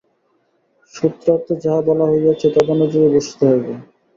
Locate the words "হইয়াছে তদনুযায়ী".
2.11-3.07